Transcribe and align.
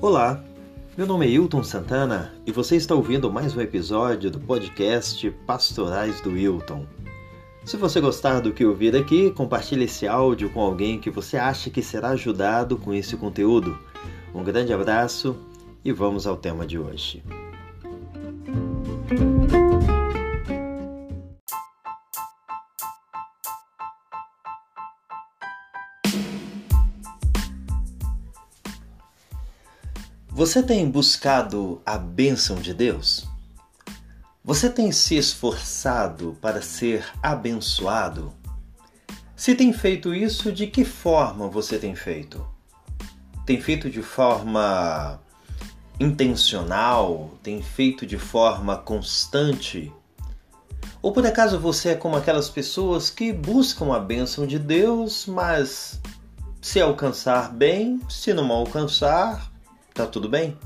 Olá, 0.00 0.40
meu 0.96 1.08
nome 1.08 1.26
é 1.26 1.28
Hilton 1.28 1.64
Santana 1.64 2.32
e 2.46 2.52
você 2.52 2.76
está 2.76 2.94
ouvindo 2.94 3.32
mais 3.32 3.56
um 3.56 3.60
episódio 3.60 4.30
do 4.30 4.38
podcast 4.38 5.28
Pastorais 5.44 6.20
do 6.20 6.38
Hilton. 6.38 6.86
Se 7.64 7.76
você 7.76 8.00
gostar 8.00 8.38
do 8.38 8.52
que 8.52 8.64
ouvir 8.64 8.94
aqui, 8.94 9.32
compartilhe 9.32 9.86
esse 9.86 10.06
áudio 10.06 10.50
com 10.50 10.60
alguém 10.60 11.00
que 11.00 11.10
você 11.10 11.36
acha 11.36 11.68
que 11.68 11.82
será 11.82 12.10
ajudado 12.10 12.76
com 12.76 12.94
esse 12.94 13.16
conteúdo. 13.16 13.76
Um 14.32 14.44
grande 14.44 14.72
abraço 14.72 15.36
e 15.84 15.90
vamos 15.90 16.28
ao 16.28 16.36
tema 16.36 16.64
de 16.64 16.78
hoje. 16.78 17.20
Você 30.38 30.62
tem 30.62 30.88
buscado 30.88 31.82
a 31.84 31.98
bênção 31.98 32.60
de 32.60 32.72
Deus? 32.72 33.26
Você 34.44 34.70
tem 34.70 34.92
se 34.92 35.16
esforçado 35.16 36.38
para 36.40 36.62
ser 36.62 37.04
abençoado? 37.20 38.32
Se 39.34 39.56
tem 39.56 39.72
feito 39.72 40.14
isso, 40.14 40.52
de 40.52 40.68
que 40.68 40.84
forma 40.84 41.48
você 41.48 41.76
tem 41.76 41.96
feito? 41.96 42.46
Tem 43.44 43.60
feito 43.60 43.90
de 43.90 44.00
forma 44.00 45.20
intencional? 45.98 47.32
Tem 47.42 47.60
feito 47.60 48.06
de 48.06 48.16
forma 48.16 48.76
constante? 48.76 49.92
Ou 51.02 51.10
por 51.10 51.26
acaso 51.26 51.58
você 51.58 51.88
é 51.88 51.94
como 51.96 52.14
aquelas 52.14 52.48
pessoas 52.48 53.10
que 53.10 53.32
buscam 53.32 53.92
a 53.92 53.98
bênção 53.98 54.46
de 54.46 54.60
Deus, 54.60 55.26
mas 55.26 56.00
se 56.62 56.80
alcançar 56.80 57.52
bem, 57.52 58.00
se 58.08 58.32
não 58.32 58.52
alcançar, 58.52 59.47
Tá 59.98 60.06
tudo 60.06 60.28
bem? 60.28 60.56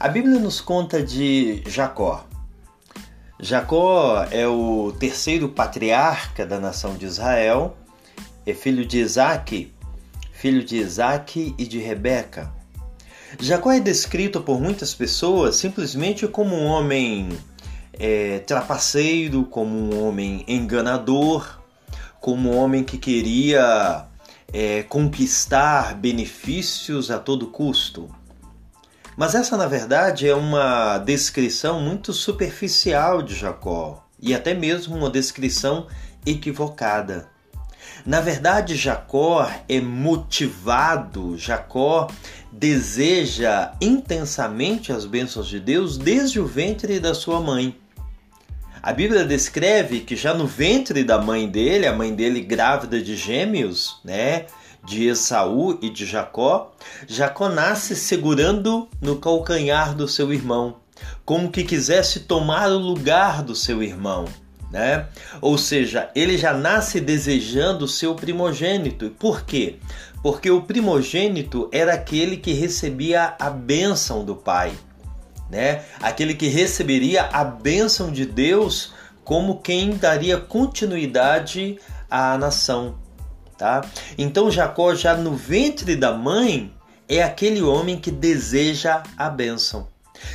A 0.00 0.08
Bíblia 0.08 0.40
nos 0.40 0.62
conta 0.62 1.02
de 1.02 1.62
Jacó. 1.66 2.24
Jacó 3.38 4.26
é 4.30 4.48
o 4.48 4.94
terceiro 4.98 5.50
patriarca 5.50 6.46
da 6.46 6.58
nação 6.58 6.94
de 6.94 7.04
Israel, 7.04 7.76
é 8.46 8.54
filho 8.54 8.82
de 8.86 8.96
Isaac, 8.96 9.70
filho 10.32 10.64
de 10.64 10.76
Isaac 10.76 11.54
e 11.58 11.66
de 11.66 11.78
Rebeca. 11.78 12.50
Jacó 13.38 13.70
é 13.70 13.78
descrito 13.78 14.40
por 14.40 14.58
muitas 14.58 14.94
pessoas 14.94 15.56
simplesmente 15.56 16.26
como 16.26 16.56
um 16.56 16.64
homem 16.64 17.28
é, 17.92 18.38
trapaceiro, 18.38 19.44
como 19.44 19.76
um 19.76 20.08
homem 20.08 20.46
enganador, 20.48 21.60
como 22.22 22.52
um 22.52 22.56
homem 22.56 22.82
que 22.82 22.96
queria 22.96 24.06
é, 24.52 24.82
conquistar 24.82 25.94
benefícios 25.94 27.10
a 27.10 27.18
todo 27.18 27.48
custo. 27.48 28.08
Mas 29.16 29.34
essa, 29.34 29.56
na 29.56 29.66
verdade, 29.66 30.28
é 30.28 30.34
uma 30.34 30.98
descrição 30.98 31.80
muito 31.80 32.12
superficial 32.12 33.22
de 33.22 33.34
Jacó 33.34 34.06
e 34.20 34.34
até 34.34 34.52
mesmo 34.52 34.96
uma 34.96 35.08
descrição 35.08 35.86
equivocada. 36.24 37.28
Na 38.04 38.20
verdade, 38.20 38.76
Jacó 38.76 39.50
é 39.68 39.80
motivado, 39.80 41.36
Jacó 41.38 42.08
deseja 42.52 43.72
intensamente 43.80 44.92
as 44.92 45.04
bênçãos 45.04 45.48
de 45.48 45.60
Deus 45.60 45.96
desde 45.96 46.38
o 46.38 46.46
ventre 46.46 47.00
da 47.00 47.14
sua 47.14 47.40
mãe. 47.40 47.76
A 48.86 48.92
Bíblia 48.92 49.24
descreve 49.24 49.98
que 49.98 50.14
já 50.14 50.32
no 50.32 50.46
ventre 50.46 51.02
da 51.02 51.20
mãe 51.20 51.48
dele, 51.48 51.88
a 51.88 51.92
mãe 51.92 52.14
dele 52.14 52.40
grávida 52.40 53.02
de 53.02 53.16
gêmeos, 53.16 53.98
né, 54.04 54.46
de 54.84 55.08
Esaú 55.08 55.76
e 55.82 55.90
de 55.90 56.06
Jacó, 56.06 56.72
Jacó 57.08 57.48
nasce 57.48 57.96
segurando 57.96 58.88
no 59.00 59.16
calcanhar 59.16 59.92
do 59.92 60.06
seu 60.06 60.32
irmão, 60.32 60.76
como 61.24 61.50
que 61.50 61.64
quisesse 61.64 62.20
tomar 62.20 62.70
o 62.70 62.78
lugar 62.78 63.42
do 63.42 63.56
seu 63.56 63.82
irmão. 63.82 64.26
Né? 64.70 65.06
Ou 65.40 65.58
seja, 65.58 66.08
ele 66.14 66.38
já 66.38 66.52
nasce 66.52 67.00
desejando 67.00 67.86
o 67.86 67.88
seu 67.88 68.14
primogênito. 68.14 69.10
Por 69.18 69.42
quê? 69.42 69.80
Porque 70.22 70.48
o 70.48 70.62
primogênito 70.62 71.68
era 71.72 71.94
aquele 71.94 72.36
que 72.36 72.52
recebia 72.52 73.34
a 73.36 73.50
bênção 73.50 74.24
do 74.24 74.36
pai 74.36 74.72
né? 75.50 75.84
Aquele 76.00 76.34
que 76.34 76.48
receberia 76.48 77.22
a 77.24 77.44
bênção 77.44 78.10
de 78.10 78.26
Deus 78.26 78.92
como 79.24 79.58
quem 79.58 79.90
daria 79.90 80.38
continuidade 80.38 81.78
à 82.08 82.38
nação, 82.38 82.96
tá? 83.58 83.84
Então 84.16 84.50
Jacó 84.50 84.94
já 84.94 85.16
no 85.16 85.34
ventre 85.34 85.96
da 85.96 86.12
mãe 86.12 86.72
é 87.08 87.22
aquele 87.22 87.60
homem 87.62 87.98
que 87.98 88.10
deseja 88.10 89.02
a 89.16 89.28
bênção. 89.28 89.88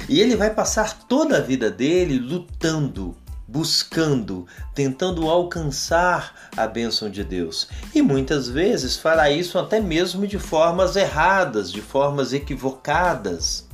E 0.07 0.19
ele 0.19 0.35
vai 0.35 0.49
passar 0.53 1.05
toda 1.07 1.38
a 1.38 1.41
vida 1.41 1.69
dele 1.69 2.19
lutando, 2.19 3.16
buscando, 3.47 4.45
tentando 4.75 5.29
alcançar 5.29 6.49
a 6.55 6.67
bênção 6.67 7.09
de 7.09 7.23
Deus. 7.23 7.67
E 7.93 8.01
muitas 8.01 8.47
vezes 8.47 8.97
fará 8.97 9.29
isso 9.31 9.57
até 9.57 9.79
mesmo 9.79 10.28
de 10.28 10.38
formas 10.38 10.95
erradas, 10.95 11.72
de 11.72 11.81
formas 11.81 12.33
equivocadas. 12.33 13.70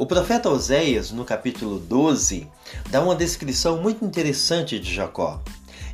O 0.00 0.06
profeta 0.06 0.48
Oséias, 0.48 1.10
no 1.10 1.26
capítulo 1.26 1.78
12, 1.78 2.48
dá 2.88 3.02
uma 3.02 3.14
descrição 3.14 3.82
muito 3.82 4.02
interessante 4.02 4.78
de 4.78 4.94
Jacó. 4.94 5.42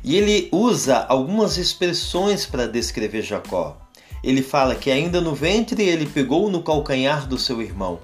E 0.01 0.15
ele 0.15 0.47
usa 0.49 0.99
algumas 1.09 1.57
expressões 1.57 2.45
para 2.45 2.69
descrever 2.69 3.21
Jacó. 3.21 3.77
Ele 4.23 4.41
fala 4.41 4.75
que 4.75 4.89
ainda 4.89 5.19
no 5.19 5.35
ventre 5.35 5.83
ele 5.83 6.05
pegou 6.05 6.49
no 6.49 6.63
calcanhar 6.63 7.27
do 7.27 7.37
seu 7.37 7.61
irmão. 7.61 7.99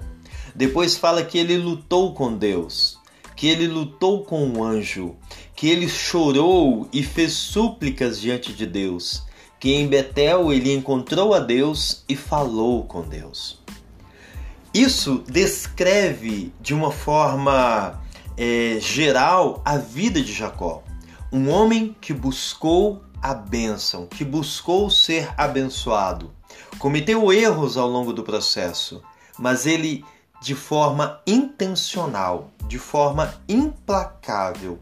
Depois 0.54 0.94
fala 0.94 1.24
que 1.24 1.38
ele 1.38 1.56
lutou 1.56 2.12
com 2.12 2.36
Deus, 2.36 2.98
que 3.34 3.48
ele 3.48 3.66
lutou 3.66 4.24
com 4.24 4.44
o 4.44 4.58
um 4.58 4.62
anjo, 4.62 5.16
que 5.56 5.70
ele 5.70 5.88
chorou 5.88 6.86
e 6.92 7.02
fez 7.02 7.32
súplicas 7.32 8.20
diante 8.20 8.52
de 8.52 8.66
Deus, 8.66 9.22
que 9.58 9.72
em 9.72 9.86
Betel 9.86 10.52
ele 10.52 10.70
encontrou 10.70 11.32
a 11.32 11.38
Deus 11.38 12.04
e 12.06 12.14
falou 12.14 12.84
com 12.84 13.00
Deus. 13.00 13.63
Isso 14.74 15.22
descreve 15.28 16.52
de 16.60 16.74
uma 16.74 16.90
forma 16.90 18.02
é, 18.36 18.78
geral 18.80 19.62
a 19.64 19.78
vida 19.78 20.20
de 20.20 20.32
Jacó. 20.32 20.82
Um 21.32 21.48
homem 21.48 21.96
que 22.00 22.12
buscou 22.12 23.00
a 23.22 23.32
bênção, 23.32 24.08
que 24.08 24.24
buscou 24.24 24.90
ser 24.90 25.32
abençoado. 25.38 26.32
Cometeu 26.76 27.32
erros 27.32 27.76
ao 27.76 27.88
longo 27.88 28.12
do 28.12 28.24
processo, 28.24 29.00
mas 29.38 29.64
ele, 29.64 30.04
de 30.42 30.56
forma 30.56 31.20
intencional, 31.24 32.50
de 32.66 32.78
forma 32.78 33.32
implacável, 33.48 34.80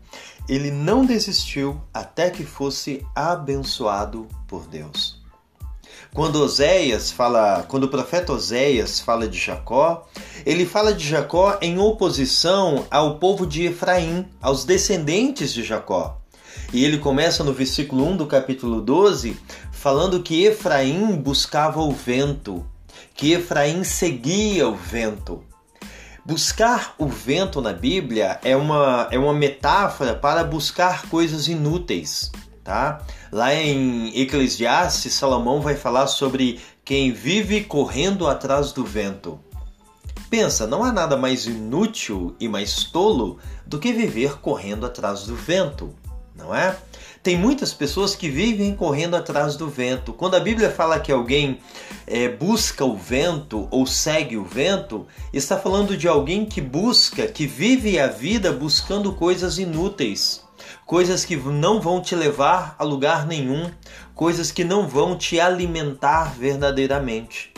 ele 0.48 0.70
não 0.70 1.04
desistiu 1.04 1.78
até 1.92 2.30
que 2.30 2.44
fosse 2.44 3.06
abençoado 3.14 4.26
por 4.48 4.66
Deus. 4.66 5.11
Quando 6.14 6.42
Oséias 6.42 7.10
fala, 7.10 7.64
quando 7.66 7.84
o 7.84 7.88
profeta 7.88 8.34
Oséias 8.34 9.00
fala 9.00 9.26
de 9.26 9.38
Jacó, 9.38 10.06
ele 10.44 10.66
fala 10.66 10.92
de 10.92 11.08
Jacó 11.08 11.56
em 11.62 11.78
oposição 11.78 12.84
ao 12.90 13.18
povo 13.18 13.46
de 13.46 13.64
Efraim, 13.64 14.28
aos 14.38 14.66
descendentes 14.66 15.54
de 15.54 15.62
Jacó. 15.62 16.20
E 16.70 16.84
ele 16.84 16.98
começa 16.98 17.42
no 17.42 17.54
versículo 17.54 18.06
1 18.06 18.18
do 18.18 18.26
capítulo 18.26 18.82
12, 18.82 19.38
falando 19.72 20.22
que 20.22 20.44
Efraim 20.44 21.16
buscava 21.16 21.80
o 21.80 21.92
vento, 21.92 22.62
que 23.14 23.32
Efraim 23.32 23.82
seguia 23.82 24.68
o 24.68 24.74
vento. 24.74 25.42
Buscar 26.26 26.94
o 26.98 27.06
vento 27.06 27.62
na 27.62 27.72
Bíblia 27.72 28.38
é 28.44 28.54
uma, 28.54 29.08
é 29.10 29.18
uma 29.18 29.32
metáfora 29.32 30.14
para 30.14 30.44
buscar 30.44 31.08
coisas 31.08 31.48
inúteis 31.48 32.30
tá? 32.62 33.02
Lá 33.30 33.54
em 33.54 34.20
Eclesiastes, 34.20 35.14
Salomão 35.14 35.60
vai 35.60 35.74
falar 35.74 36.06
sobre 36.06 36.60
quem 36.84 37.12
vive 37.12 37.64
correndo 37.64 38.26
atrás 38.26 38.72
do 38.72 38.84
vento. 38.84 39.38
Pensa, 40.28 40.66
não 40.66 40.82
há 40.82 40.92
nada 40.92 41.16
mais 41.16 41.46
inútil 41.46 42.34
e 42.40 42.48
mais 42.48 42.84
tolo 42.84 43.38
do 43.66 43.78
que 43.78 43.92
viver 43.92 44.38
correndo 44.38 44.86
atrás 44.86 45.24
do 45.24 45.36
vento, 45.36 45.94
não 46.34 46.54
é? 46.54 46.76
Tem 47.22 47.38
muitas 47.38 47.72
pessoas 47.72 48.16
que 48.16 48.28
vivem 48.28 48.74
correndo 48.74 49.14
atrás 49.14 49.54
do 49.54 49.68
vento. 49.68 50.12
Quando 50.12 50.34
a 50.34 50.40
Bíblia 50.40 50.70
fala 50.70 50.98
que 50.98 51.12
alguém 51.12 51.60
é, 52.06 52.28
busca 52.28 52.84
o 52.84 52.96
vento 52.96 53.68
ou 53.70 53.86
segue 53.86 54.36
o 54.36 54.44
vento, 54.44 55.06
está 55.32 55.56
falando 55.56 55.96
de 55.96 56.08
alguém 56.08 56.44
que 56.44 56.60
busca, 56.60 57.28
que 57.28 57.46
vive 57.46 58.00
a 58.00 58.08
vida 58.08 58.52
buscando 58.52 59.12
coisas 59.12 59.58
inúteis 59.58 60.41
coisas 60.86 61.24
que 61.24 61.36
não 61.36 61.80
vão 61.80 62.00
te 62.00 62.14
levar 62.14 62.74
a 62.78 62.84
lugar 62.84 63.26
nenhum, 63.26 63.70
coisas 64.14 64.52
que 64.52 64.64
não 64.64 64.86
vão 64.86 65.16
te 65.16 65.40
alimentar 65.40 66.34
verdadeiramente. 66.34 67.52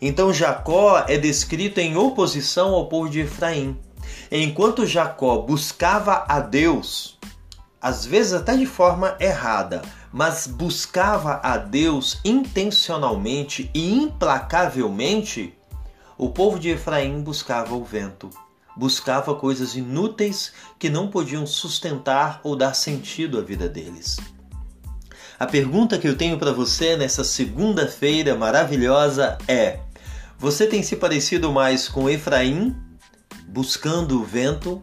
Então 0.00 0.32
Jacó 0.32 1.04
é 1.08 1.16
descrito 1.16 1.80
em 1.80 1.96
oposição 1.96 2.74
ao 2.74 2.86
povo 2.86 3.08
de 3.08 3.20
Efraim. 3.20 3.78
Enquanto 4.30 4.86
Jacó 4.86 5.38
buscava 5.38 6.24
a 6.28 6.40
Deus, 6.40 7.18
às 7.80 8.04
vezes 8.04 8.32
até 8.32 8.56
de 8.56 8.66
forma 8.66 9.16
errada, 9.20 9.82
mas 10.12 10.46
buscava 10.46 11.40
a 11.42 11.56
Deus 11.56 12.20
intencionalmente 12.24 13.70
e 13.74 13.94
implacavelmente, 13.94 15.54
o 16.18 16.30
povo 16.30 16.58
de 16.58 16.70
Efraim 16.70 17.20
buscava 17.20 17.74
o 17.74 17.84
vento, 17.84 18.30
buscava 18.76 19.34
coisas 19.34 19.74
inúteis 19.74 20.52
que 20.78 20.90
não 20.90 21.08
podiam 21.08 21.46
sustentar 21.46 22.40
ou 22.44 22.54
dar 22.54 22.74
sentido 22.74 23.38
à 23.38 23.42
vida 23.42 23.68
deles. 23.68 24.18
A 25.38 25.46
pergunta 25.46 25.98
que 25.98 26.08
eu 26.08 26.16
tenho 26.16 26.38
para 26.38 26.52
você 26.52 26.96
nessa 26.96 27.24
segunda-feira 27.24 28.34
maravilhosa 28.34 29.38
é: 29.48 29.80
você 30.38 30.66
tem 30.66 30.82
se 30.82 30.96
parecido 30.96 31.52
mais 31.52 31.88
com 31.88 32.08
Efraim, 32.08 32.76
buscando 33.48 34.20
o 34.20 34.24
vento, 34.24 34.82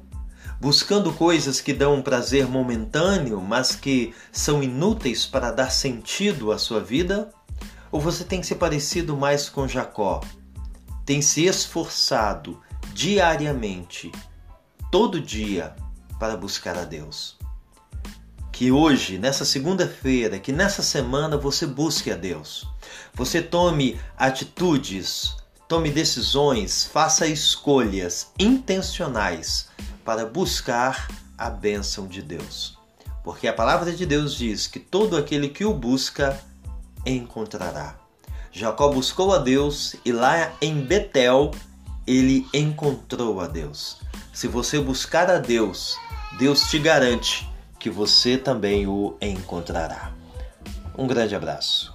buscando 0.60 1.12
coisas 1.14 1.60
que 1.60 1.74
dão 1.74 1.96
um 1.96 2.02
prazer 2.02 2.48
momentâneo, 2.48 3.42
mas 3.42 3.76
que 3.76 4.14
são 4.32 4.64
inúteis 4.64 5.26
para 5.26 5.52
dar 5.52 5.72
sentido 5.72 6.52
à 6.52 6.58
sua 6.58 6.80
vida? 6.80 7.30
Ou 7.92 8.00
você 8.00 8.24
tem 8.24 8.42
se 8.42 8.56
parecido 8.56 9.16
mais 9.16 9.50
com 9.50 9.68
Jacó? 9.68 10.22
Tem 11.06 11.22
se 11.22 11.46
esforçado 11.46 12.60
diariamente, 12.94 14.12
todo 14.92 15.20
dia, 15.20 15.76
para 16.20 16.38
buscar 16.38 16.78
a 16.78 16.86
Deus? 16.86 17.38
Que 18.52 18.72
hoje, 18.72 19.18
nessa 19.18 19.44
segunda-feira, 19.44 20.38
que 20.38 20.52
nessa 20.52 20.84
semana 20.84 21.36
você 21.36 21.66
busque 21.66 22.12
a 22.12 22.16
Deus. 22.16 22.68
Você 23.16 23.42
tome 23.42 24.00
atitudes, 24.16 25.36
tome 25.68 25.90
decisões, 25.90 26.86
faça 26.86 27.26
escolhas 27.26 28.32
intencionais 28.38 29.70
para 30.06 30.26
buscar 30.26 31.08
a 31.36 31.50
bênção 31.50 32.08
de 32.08 32.22
Deus. 32.22 32.78
Porque 33.24 33.48
a 33.48 33.54
palavra 33.54 33.92
de 33.92 34.06
Deus 34.06 34.36
diz 34.36 34.68
que 34.68 34.80
todo 34.80 35.18
aquele 35.18 35.50
que 35.50 35.66
o 35.66 35.74
busca 35.74 36.40
encontrará. 37.06 37.96
Jacó 38.52 38.90
buscou 38.90 39.34
a 39.34 39.40
Deus 39.40 39.96
e 40.06 40.12
lá 40.12 40.54
em 40.62 40.82
Betel 40.82 41.52
ele 42.06 42.48
encontrou 42.54 43.40
a 43.40 43.48
Deus. 43.48 43.98
Se 44.34 44.48
você 44.48 44.80
buscar 44.80 45.30
a 45.30 45.38
Deus, 45.38 45.98
Deus 46.38 46.64
te 46.64 46.80
garante 46.80 47.48
que 47.80 47.90
você 47.90 48.38
também 48.38 48.88
o 48.88 49.16
encontrará. 49.22 50.12
Um 50.98 51.08
grande 51.08 51.36
abraço. 51.36 51.93